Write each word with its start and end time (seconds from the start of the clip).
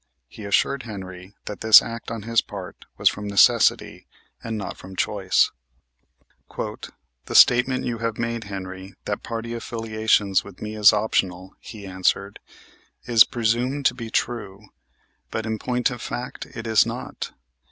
He 0.27 0.45
assured 0.45 0.81
Henry 0.81 1.35
that 1.45 1.61
this 1.61 1.79
act 1.79 2.09
on 2.09 2.23
his 2.23 2.41
part 2.41 2.85
was 2.97 3.07
from 3.07 3.27
necessity 3.27 4.07
and 4.43 4.57
not 4.57 4.75
from 4.75 4.95
choice. 4.95 5.51
"The 6.57 7.35
statement 7.35 7.85
you 7.85 7.99
have 7.99 8.17
made, 8.17 8.45
Henry, 8.45 8.95
that 9.05 9.21
party 9.21 9.53
affiliations 9.53 10.43
with 10.43 10.59
me 10.59 10.75
is 10.75 10.91
optional," 10.91 11.53
he 11.59 11.85
answered, 11.85 12.39
"is 13.05 13.23
presumed 13.23 13.85
to 13.85 13.93
be 13.93 14.09
true; 14.09 14.69
but, 15.29 15.45
in 15.45 15.59
point 15.59 15.91
of 15.91 16.01
fact, 16.01 16.47
it 16.47 16.65
is 16.65 16.83
not. 16.83 17.31